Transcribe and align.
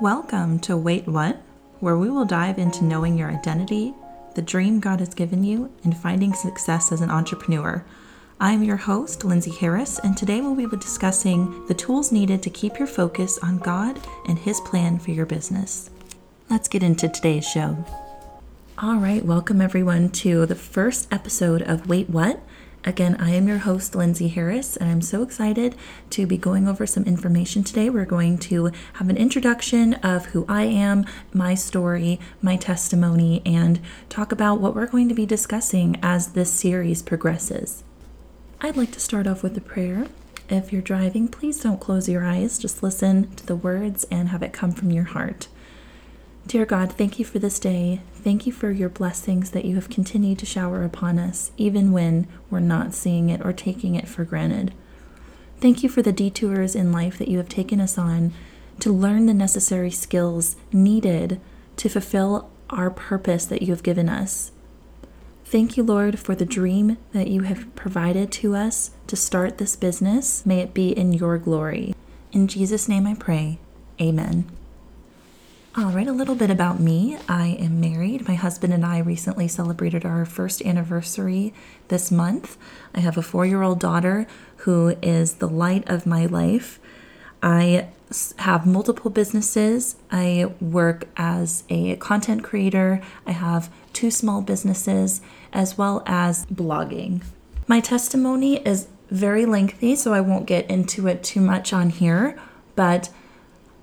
Welcome 0.00 0.60
to 0.60 0.76
Wait 0.76 1.08
What, 1.08 1.42
where 1.80 1.96
we 1.96 2.08
will 2.08 2.24
dive 2.24 2.56
into 2.60 2.84
knowing 2.84 3.18
your 3.18 3.32
identity, 3.32 3.92
the 4.36 4.42
dream 4.42 4.78
God 4.78 5.00
has 5.00 5.12
given 5.12 5.42
you, 5.42 5.72
and 5.82 5.96
finding 5.96 6.32
success 6.32 6.92
as 6.92 7.00
an 7.00 7.10
entrepreneur. 7.10 7.84
I'm 8.38 8.62
your 8.62 8.76
host, 8.76 9.22
Lyndsi 9.22 9.58
Harris, 9.58 9.98
and 9.98 10.16
today 10.16 10.40
we'll 10.40 10.54
be 10.54 10.76
discussing 10.76 11.66
the 11.66 11.74
tools 11.74 12.12
needed 12.12 12.44
to 12.44 12.50
keep 12.50 12.78
your 12.78 12.86
focus 12.86 13.40
on 13.42 13.58
God 13.58 13.98
and 14.28 14.38
His 14.38 14.60
plan 14.60 15.00
for 15.00 15.10
your 15.10 15.26
business. 15.26 15.90
Let's 16.48 16.68
get 16.68 16.84
into 16.84 17.08
today's 17.08 17.44
show. 17.44 17.84
All 18.78 18.98
right, 18.98 19.24
welcome 19.24 19.60
everyone 19.60 20.10
to 20.10 20.46
the 20.46 20.54
first 20.54 21.12
episode 21.12 21.62
of 21.62 21.88
Wait 21.88 22.08
What. 22.08 22.38
Again, 22.84 23.16
I 23.18 23.30
am 23.30 23.48
your 23.48 23.58
host, 23.58 23.94
Lyndsi 23.94 24.32
Harris, 24.32 24.76
and 24.76 24.88
I'm 24.88 25.02
so 25.02 25.22
excited 25.22 25.74
to 26.10 26.26
be 26.26 26.38
going 26.38 26.68
over 26.68 26.86
some 26.86 27.04
information 27.04 27.64
today. 27.64 27.90
We're 27.90 28.04
going 28.04 28.38
to 28.38 28.70
have 28.94 29.08
an 29.08 29.16
introduction 29.16 29.94
of 29.94 30.26
who 30.26 30.46
I 30.48 30.62
am, 30.62 31.04
my 31.34 31.54
story, 31.54 32.20
my 32.40 32.56
testimony, 32.56 33.42
and 33.44 33.80
talk 34.08 34.30
about 34.30 34.60
what 34.60 34.76
we're 34.76 34.86
going 34.86 35.08
to 35.08 35.14
be 35.14 35.26
discussing 35.26 35.98
as 36.02 36.28
this 36.28 36.52
series 36.52 37.02
progresses. 37.02 37.82
I'd 38.60 38.76
like 38.76 38.92
to 38.92 39.00
start 39.00 39.26
off 39.26 39.42
with 39.42 39.56
a 39.56 39.60
prayer. 39.60 40.06
If 40.48 40.72
you're 40.72 40.80
driving, 40.80 41.28
please 41.28 41.60
don't 41.60 41.80
close 41.80 42.08
your 42.08 42.24
eyes, 42.24 42.58
just 42.58 42.82
listen 42.82 43.34
to 43.34 43.44
the 43.44 43.56
words 43.56 44.06
and 44.10 44.28
have 44.28 44.42
it 44.42 44.52
come 44.52 44.72
from 44.72 44.92
your 44.92 45.04
heart. 45.04 45.48
Dear 46.46 46.64
God, 46.64 46.92
thank 46.92 47.18
you 47.18 47.24
for 47.24 47.38
this 47.38 47.58
day. 47.58 48.00
Thank 48.28 48.46
you 48.46 48.52
for 48.52 48.70
your 48.70 48.90
blessings 48.90 49.52
that 49.52 49.64
you 49.64 49.76
have 49.76 49.88
continued 49.88 50.38
to 50.40 50.44
shower 50.44 50.84
upon 50.84 51.18
us, 51.18 51.50
even 51.56 51.92
when 51.92 52.26
we're 52.50 52.60
not 52.60 52.92
seeing 52.92 53.30
it 53.30 53.42
or 53.42 53.54
taking 53.54 53.94
it 53.94 54.06
for 54.06 54.22
granted. 54.22 54.74
Thank 55.62 55.82
you 55.82 55.88
for 55.88 56.02
the 56.02 56.12
detours 56.12 56.76
in 56.76 56.92
life 56.92 57.16
that 57.16 57.28
you 57.28 57.38
have 57.38 57.48
taken 57.48 57.80
us 57.80 57.96
on 57.96 58.34
to 58.80 58.92
learn 58.92 59.24
the 59.24 59.32
necessary 59.32 59.90
skills 59.90 60.56
needed 60.74 61.40
to 61.78 61.88
fulfill 61.88 62.50
our 62.68 62.90
purpose 62.90 63.46
that 63.46 63.62
you 63.62 63.68
have 63.68 63.82
given 63.82 64.10
us. 64.10 64.52
Thank 65.46 65.78
you, 65.78 65.82
Lord, 65.82 66.18
for 66.18 66.34
the 66.34 66.44
dream 66.44 66.98
that 67.14 67.28
you 67.28 67.44
have 67.44 67.74
provided 67.76 68.30
to 68.32 68.54
us 68.54 68.90
to 69.06 69.16
start 69.16 69.56
this 69.56 69.74
business. 69.74 70.44
May 70.44 70.60
it 70.60 70.74
be 70.74 70.90
in 70.90 71.14
your 71.14 71.38
glory. 71.38 71.94
In 72.32 72.46
Jesus' 72.46 72.90
name 72.90 73.06
I 73.06 73.14
pray. 73.14 73.58
Amen. 73.98 74.57
All 75.76 75.92
right, 75.92 76.08
a 76.08 76.12
little 76.12 76.34
bit 76.34 76.50
about 76.50 76.80
me. 76.80 77.18
I 77.28 77.48
am 77.60 77.78
married. 77.78 78.26
My 78.26 78.34
husband 78.34 78.72
and 78.72 78.84
I 78.84 78.98
recently 78.98 79.46
celebrated 79.46 80.04
our 80.04 80.24
first 80.24 80.62
anniversary 80.62 81.52
this 81.88 82.10
month. 82.10 82.56
I 82.94 83.00
have 83.00 83.18
a 83.18 83.22
four 83.22 83.44
year 83.44 83.62
old 83.62 83.78
daughter 83.78 84.26
who 84.58 84.96
is 85.02 85.34
the 85.34 85.48
light 85.48 85.88
of 85.88 86.06
my 86.06 86.24
life. 86.24 86.80
I 87.42 87.88
have 88.38 88.66
multiple 88.66 89.10
businesses. 89.10 89.96
I 90.10 90.52
work 90.60 91.06
as 91.18 91.64
a 91.68 91.96
content 91.96 92.42
creator. 92.42 93.02
I 93.26 93.32
have 93.32 93.70
two 93.92 94.10
small 94.10 94.40
businesses 94.40 95.20
as 95.52 95.76
well 95.76 96.02
as 96.06 96.46
blogging. 96.46 97.22
My 97.66 97.80
testimony 97.80 98.56
is 98.66 98.88
very 99.10 99.44
lengthy, 99.44 99.96
so 99.96 100.14
I 100.14 100.22
won't 100.22 100.46
get 100.46 100.68
into 100.70 101.06
it 101.06 101.22
too 101.22 101.42
much 101.42 101.74
on 101.74 101.90
here, 101.90 102.40
but 102.74 103.10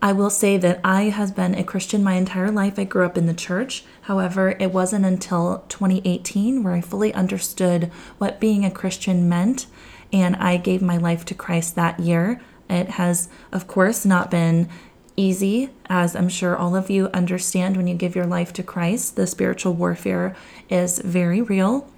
I 0.06 0.12
will 0.12 0.30
say 0.30 0.58
that 0.58 0.82
I 0.84 1.06
have 1.06 1.36
been 1.36 1.56
a 1.56 1.64
Christian 1.64 2.04
my 2.04 2.14
entire 2.14 2.52
life. 2.52 2.78
I 2.78 2.84
grew 2.84 3.08
up 3.08 3.18
in 3.18 3.26
the 3.26 3.34
church. 3.34 3.84
However, 4.02 4.56
it 4.60 4.72
wasn't 4.72 5.04
until 5.04 5.66
2018 5.68 6.62
where 6.62 6.76
I 6.76 6.82
fully 6.82 7.12
understood 7.16 7.86
what 8.20 8.40
being 8.40 8.64
a 8.64 8.70
Christian 8.70 9.28
meant, 9.28 9.66
and 10.14 10.36
I 10.36 10.58
gave 10.58 10.84
my 10.84 10.98
life 10.98 11.26
to 11.26 11.34
Christ 11.34 11.74
that 11.74 12.00
year. 12.00 12.40
It 12.70 12.90
has, 12.90 13.30
of 13.52 13.66
course, 13.66 14.06
not 14.06 14.30
been 14.30 14.70
easy, 15.18 15.72
as 15.88 16.16
I'm 16.16 16.30
sure 16.30 16.56
all 16.56 16.76
of 16.76 16.92
you 16.92 17.08
understand 17.08 17.76
when 17.76 17.88
you 17.88 17.96
give 17.96 18.16
your 18.16 18.28
life 18.28 18.54
to 18.54 18.62
Christ. 18.62 19.16
The 19.16 19.26
spiritual 19.26 19.74
warfare 19.74 20.36
is 20.70 21.00
very 21.00 21.42
real, 21.42 21.90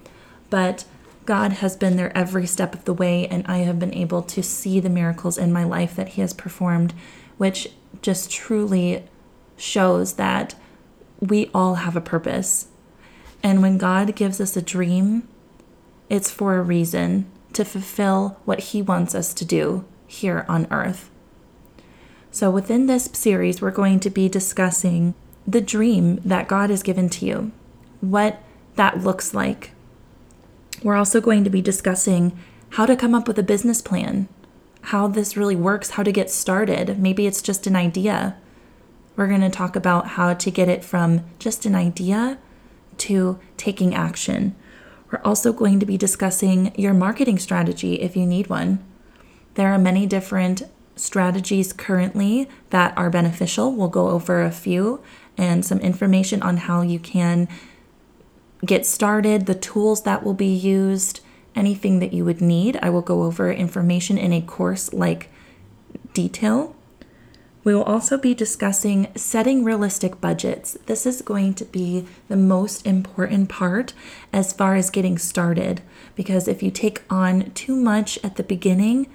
but 0.48 0.86
God 1.26 1.52
has 1.52 1.76
been 1.76 1.98
there 1.98 2.16
every 2.16 2.46
step 2.46 2.72
of 2.72 2.86
the 2.86 2.94
way, 2.94 3.28
and 3.28 3.46
I 3.46 3.58
have 3.58 3.78
been 3.78 3.92
able 3.92 4.22
to 4.22 4.42
see 4.42 4.80
the 4.80 4.88
miracles 4.88 5.36
in 5.36 5.52
my 5.52 5.64
life 5.64 5.94
that 5.96 6.08
He 6.08 6.22
has 6.22 6.32
performed, 6.32 6.94
which 7.38 7.70
just 8.02 8.30
truly 8.30 9.04
shows 9.56 10.14
that 10.14 10.54
we 11.20 11.50
all 11.54 11.76
have 11.76 11.96
a 11.96 12.00
purpose. 12.00 12.68
And 13.42 13.62
when 13.62 13.78
God 13.78 14.14
gives 14.14 14.40
us 14.40 14.56
a 14.56 14.62
dream, 14.62 15.26
it's 16.08 16.30
for 16.30 16.56
a 16.56 16.62
reason 16.62 17.26
to 17.54 17.64
fulfill 17.64 18.38
what 18.44 18.60
He 18.60 18.82
wants 18.82 19.14
us 19.14 19.32
to 19.34 19.44
do 19.44 19.84
here 20.06 20.44
on 20.48 20.66
earth. 20.70 21.10
So, 22.30 22.50
within 22.50 22.86
this 22.86 23.10
series, 23.12 23.60
we're 23.60 23.70
going 23.70 24.00
to 24.00 24.10
be 24.10 24.28
discussing 24.28 25.14
the 25.46 25.60
dream 25.60 26.20
that 26.24 26.48
God 26.48 26.70
has 26.70 26.82
given 26.82 27.08
to 27.10 27.24
you, 27.24 27.52
what 28.00 28.42
that 28.76 29.02
looks 29.02 29.32
like. 29.32 29.72
We're 30.82 30.96
also 30.96 31.20
going 31.20 31.42
to 31.44 31.50
be 31.50 31.62
discussing 31.62 32.38
how 32.70 32.86
to 32.86 32.96
come 32.96 33.14
up 33.14 33.26
with 33.26 33.38
a 33.38 33.42
business 33.42 33.80
plan 33.80 34.28
how 34.88 35.06
this 35.06 35.36
really 35.36 35.54
works, 35.54 35.90
how 35.90 36.02
to 36.02 36.10
get 36.10 36.30
started. 36.30 36.98
Maybe 36.98 37.26
it's 37.26 37.42
just 37.42 37.66
an 37.66 37.76
idea. 37.76 38.38
We're 39.16 39.28
going 39.28 39.42
to 39.42 39.50
talk 39.50 39.76
about 39.76 40.08
how 40.08 40.32
to 40.32 40.50
get 40.50 40.70
it 40.70 40.82
from 40.82 41.26
just 41.38 41.66
an 41.66 41.74
idea 41.74 42.38
to 42.98 43.38
taking 43.58 43.94
action. 43.94 44.56
We're 45.12 45.20
also 45.22 45.52
going 45.52 45.78
to 45.80 45.84
be 45.84 45.98
discussing 45.98 46.72
your 46.74 46.94
marketing 46.94 47.38
strategy 47.38 48.00
if 48.00 48.16
you 48.16 48.24
need 48.24 48.48
one. 48.48 48.82
There 49.56 49.68
are 49.74 49.78
many 49.78 50.06
different 50.06 50.62
strategies 50.96 51.74
currently 51.74 52.48
that 52.70 52.96
are 52.96 53.10
beneficial. 53.10 53.74
We'll 53.74 53.88
go 53.88 54.08
over 54.08 54.42
a 54.42 54.50
few 54.50 55.02
and 55.36 55.66
some 55.66 55.80
information 55.80 56.40
on 56.40 56.56
how 56.56 56.80
you 56.80 56.98
can 56.98 57.46
get 58.64 58.86
started, 58.86 59.44
the 59.44 59.54
tools 59.54 60.04
that 60.04 60.22
will 60.24 60.32
be 60.32 60.46
used, 60.46 61.20
anything 61.58 61.98
that 61.98 62.12
you 62.12 62.24
would 62.24 62.40
need. 62.40 62.78
I 62.80 62.90
will 62.90 63.02
go 63.02 63.24
over 63.24 63.52
information 63.52 64.16
in 64.16 64.32
a 64.32 64.40
course 64.40 64.92
like 64.92 65.28
detail. 66.14 66.74
We 67.64 67.74
will 67.74 67.82
also 67.82 68.16
be 68.16 68.34
discussing 68.34 69.08
setting 69.14 69.62
realistic 69.62 70.20
budgets. 70.20 70.78
This 70.86 71.04
is 71.04 71.20
going 71.20 71.54
to 71.54 71.64
be 71.66 72.06
the 72.28 72.36
most 72.36 72.86
important 72.86 73.48
part 73.48 73.92
as 74.32 74.52
far 74.52 74.74
as 74.74 74.88
getting 74.88 75.18
started 75.18 75.82
because 76.14 76.48
if 76.48 76.62
you 76.62 76.70
take 76.70 77.02
on 77.10 77.50
too 77.50 77.76
much 77.76 78.18
at 78.24 78.36
the 78.36 78.42
beginning, 78.42 79.06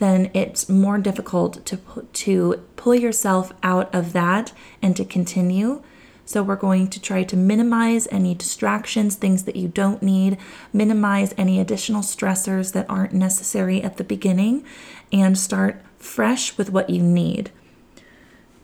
then 0.00 0.30
it's 0.34 0.68
more 0.68 0.98
difficult 0.98 1.64
to 1.64 1.78
to 2.12 2.62
pull 2.76 2.94
yourself 2.94 3.52
out 3.62 3.94
of 3.94 4.12
that 4.12 4.52
and 4.82 4.96
to 4.96 5.04
continue. 5.04 5.82
So 6.26 6.42
we're 6.42 6.56
going 6.56 6.88
to 6.88 7.00
try 7.00 7.22
to 7.24 7.36
minimize 7.36 8.08
any 8.10 8.34
distractions, 8.34 9.14
things 9.14 9.44
that 9.44 9.56
you 9.56 9.68
don't 9.68 10.02
need, 10.02 10.38
minimize 10.72 11.34
any 11.36 11.60
additional 11.60 12.02
stressors 12.02 12.72
that 12.72 12.88
aren't 12.88 13.12
necessary 13.12 13.82
at 13.82 13.98
the 13.98 14.04
beginning, 14.04 14.64
and 15.12 15.36
start 15.38 15.82
fresh 15.98 16.56
with 16.56 16.70
what 16.70 16.88
you 16.90 17.02
need. 17.02 17.50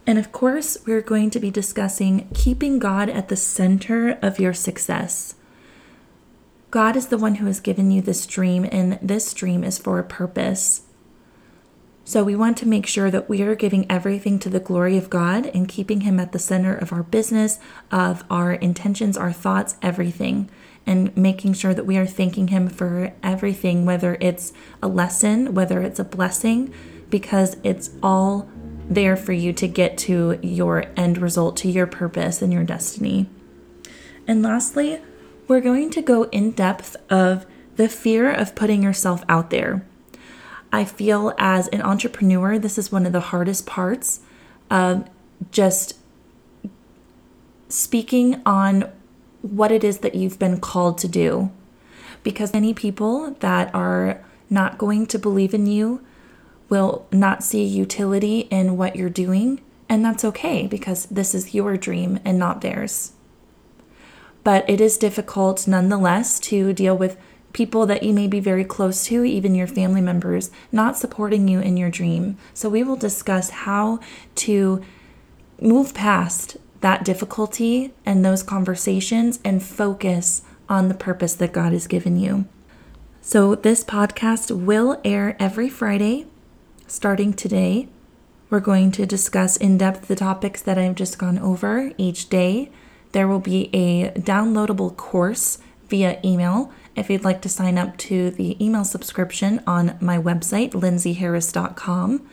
And 0.06 0.18
of 0.18 0.32
course, 0.32 0.78
we're 0.86 1.02
going 1.02 1.30
to 1.30 1.40
be 1.40 1.50
discussing 1.50 2.28
keeping 2.34 2.78
God 2.78 3.08
at 3.08 3.28
the 3.28 3.36
center 3.36 4.18
of 4.22 4.40
your 4.40 4.54
success. 4.54 5.34
God 6.70 6.96
is 6.96 7.08
the 7.08 7.18
one 7.18 7.36
who 7.36 7.46
has 7.46 7.60
given 7.60 7.90
you 7.90 8.00
this 8.00 8.26
dream, 8.26 8.66
and 8.70 8.98
this 9.02 9.34
dream 9.34 9.64
is 9.64 9.78
for 9.78 9.98
a 9.98 10.04
purpose. 10.04 10.82
So 12.10 12.24
we 12.24 12.34
want 12.34 12.56
to 12.56 12.66
make 12.66 12.88
sure 12.88 13.08
that 13.08 13.28
we 13.28 13.40
are 13.42 13.54
giving 13.54 13.88
everything 13.88 14.40
to 14.40 14.50
the 14.50 14.58
glory 14.58 14.98
of 14.98 15.10
God 15.10 15.46
and 15.46 15.68
keeping 15.68 16.00
Him 16.00 16.18
at 16.18 16.32
the 16.32 16.40
center 16.40 16.74
of 16.74 16.92
our 16.92 17.04
business, 17.04 17.60
of 17.92 18.24
our 18.28 18.52
intentions, 18.52 19.16
our 19.16 19.30
thoughts, 19.32 19.76
everything, 19.80 20.50
and 20.84 21.16
making 21.16 21.52
sure 21.52 21.72
that 21.72 21.86
we 21.86 21.96
are 21.96 22.06
thanking 22.06 22.48
Him 22.48 22.68
for 22.68 23.12
everything, 23.22 23.86
whether 23.86 24.18
it's 24.20 24.52
a 24.82 24.88
lesson, 24.88 25.54
whether 25.54 25.82
it's 25.82 26.00
a 26.00 26.04
blessing, 26.04 26.74
because 27.10 27.56
it's 27.62 27.90
all 28.02 28.50
there 28.88 29.16
for 29.16 29.32
you 29.32 29.52
to 29.52 29.68
get 29.68 29.96
to 29.98 30.36
your 30.42 30.86
end 30.96 31.16
result, 31.16 31.56
to 31.58 31.70
your 31.70 31.86
purpose 31.86 32.42
and 32.42 32.52
your 32.52 32.64
destiny. 32.64 33.30
And 34.26 34.42
lastly, 34.42 35.00
we're 35.46 35.60
going 35.60 35.90
to 35.90 36.02
go 36.02 36.24
in 36.24 36.50
depth 36.50 36.96
of 37.08 37.46
the 37.76 37.88
fear 37.88 38.32
of 38.32 38.56
putting 38.56 38.82
yourself 38.82 39.22
out 39.28 39.50
there. 39.50 39.86
I 40.72 40.84
feel 40.84 41.32
as 41.38 41.68
an 41.68 41.82
entrepreneur, 41.82 42.58
this 42.58 42.78
is 42.78 42.92
one 42.92 43.06
of 43.06 43.12
the 43.12 43.20
hardest 43.20 43.66
parts 43.66 44.20
of 44.70 45.08
just 45.50 45.98
speaking 47.68 48.40
on 48.46 48.90
what 49.42 49.72
it 49.72 49.82
is 49.82 49.98
that 49.98 50.14
you've 50.14 50.38
been 50.38 50.60
called 50.60 50.98
to 50.98 51.08
do. 51.08 51.50
Because 52.22 52.52
many 52.52 52.74
people 52.74 53.32
that 53.40 53.74
are 53.74 54.22
not 54.48 54.78
going 54.78 55.06
to 55.06 55.18
believe 55.18 55.54
in 55.54 55.66
you 55.66 56.04
will 56.68 57.06
not 57.10 57.42
see 57.42 57.64
utility 57.64 58.40
in 58.40 58.76
what 58.76 58.96
you're 58.96 59.08
doing. 59.08 59.60
And 59.88 60.04
that's 60.04 60.24
okay 60.24 60.66
because 60.66 61.06
this 61.06 61.34
is 61.34 61.54
your 61.54 61.76
dream 61.76 62.20
and 62.24 62.38
not 62.38 62.60
theirs. 62.60 63.12
But 64.44 64.68
it 64.68 64.80
is 64.80 64.98
difficult 64.98 65.66
nonetheless 65.66 66.38
to 66.40 66.72
deal 66.72 66.96
with 66.96 67.16
people 67.52 67.86
that 67.86 68.02
you 68.02 68.12
may 68.12 68.26
be 68.26 68.40
very 68.40 68.64
close 68.64 69.04
to, 69.06 69.24
even 69.24 69.54
your 69.54 69.66
family 69.66 70.00
members, 70.00 70.50
not 70.70 70.96
supporting 70.96 71.48
you 71.48 71.60
in 71.60 71.76
your 71.76 71.90
dream. 71.90 72.36
So, 72.54 72.68
we 72.68 72.82
will 72.82 72.96
discuss 72.96 73.50
how 73.50 74.00
to 74.36 74.82
move 75.60 75.94
past 75.94 76.56
that 76.80 77.04
difficulty 77.04 77.92
and 78.06 78.24
those 78.24 78.42
conversations 78.42 79.38
and 79.44 79.62
focus 79.62 80.42
on 80.68 80.88
the 80.88 80.94
purpose 80.94 81.34
that 81.34 81.52
God 81.52 81.72
has 81.72 81.86
given 81.86 82.18
you. 82.18 82.46
So, 83.20 83.54
this 83.54 83.84
podcast 83.84 84.50
will 84.50 85.00
air 85.04 85.36
every 85.38 85.68
Friday 85.68 86.26
starting 86.86 87.32
today. 87.32 87.88
We're 88.48 88.60
going 88.60 88.90
to 88.92 89.06
discuss 89.06 89.56
in 89.56 89.78
depth 89.78 90.08
the 90.08 90.16
topics 90.16 90.60
that 90.62 90.78
I've 90.78 90.96
just 90.96 91.18
gone 91.18 91.38
over 91.38 91.92
each 91.96 92.28
day. 92.28 92.70
There 93.12 93.28
will 93.28 93.40
be 93.40 93.70
a 93.72 94.10
downloadable 94.18 94.96
course 94.96 95.58
via 95.90 96.18
email 96.24 96.72
if 96.96 97.10
you'd 97.10 97.24
like 97.24 97.42
to 97.42 97.48
sign 97.48 97.76
up 97.76 97.96
to 97.98 98.30
the 98.30 98.62
email 98.64 98.84
subscription 98.84 99.62
on 99.66 99.96
my 100.00 100.18
website, 100.18 100.72
lyndsiharris.com. 100.72 102.28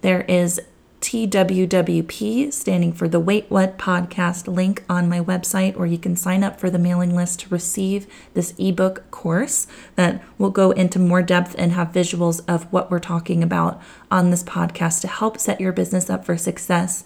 There 0.00 0.22
is 0.22 0.60
TWWP, 1.02 2.52
standing 2.52 2.92
for 2.92 3.08
the 3.08 3.18
Wait 3.18 3.46
What 3.48 3.76
podcast 3.76 4.46
link 4.46 4.84
on 4.88 5.08
my 5.08 5.20
website, 5.20 5.76
where 5.76 5.86
you 5.86 5.98
can 5.98 6.14
sign 6.14 6.44
up 6.44 6.60
for 6.60 6.70
the 6.70 6.78
mailing 6.78 7.16
list 7.16 7.40
to 7.40 7.48
receive 7.48 8.06
this 8.34 8.54
ebook 8.56 9.10
course 9.10 9.66
that 9.96 10.22
will 10.38 10.50
go 10.50 10.70
into 10.70 11.00
more 11.00 11.22
depth 11.22 11.56
and 11.58 11.72
have 11.72 11.88
visuals 11.88 12.40
of 12.46 12.72
what 12.72 12.88
we're 12.88 13.00
talking 13.00 13.42
about 13.42 13.82
on 14.12 14.30
this 14.30 14.44
podcast 14.44 15.00
to 15.00 15.08
help 15.08 15.38
set 15.40 15.60
your 15.60 15.72
business 15.72 16.08
up 16.08 16.24
for 16.24 16.36
success 16.36 17.02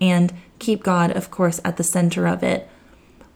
and 0.00 0.32
keep 0.60 0.84
God, 0.84 1.10
of 1.10 1.32
course, 1.32 1.60
at 1.64 1.76
the 1.76 1.84
center 1.84 2.28
of 2.28 2.44
it. 2.44 2.68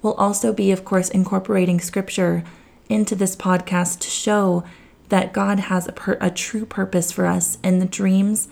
We'll 0.04 0.12
also 0.14 0.52
be, 0.52 0.70
of 0.70 0.84
course, 0.84 1.08
incorporating 1.08 1.80
scripture 1.80 2.44
into 2.90 3.14
this 3.14 3.34
podcast 3.34 4.00
to 4.00 4.10
show 4.10 4.62
that 5.08 5.32
God 5.32 5.58
has 5.58 5.88
a, 5.88 5.92
per- 5.92 6.18
a 6.20 6.30
true 6.30 6.66
purpose 6.66 7.10
for 7.10 7.24
us 7.24 7.56
in 7.64 7.78
the 7.78 7.86
dreams 7.86 8.46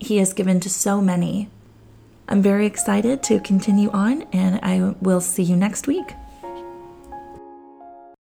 he 0.00 0.16
has 0.16 0.32
given 0.32 0.58
to 0.58 0.68
so 0.68 1.00
many. 1.00 1.48
I'm 2.26 2.42
very 2.42 2.66
excited 2.66 3.22
to 3.22 3.38
continue 3.38 3.90
on, 3.90 4.22
and 4.32 4.58
I 4.60 4.96
will 5.00 5.20
see 5.20 5.44
you 5.44 5.54
next 5.54 5.86
week. 5.86 6.14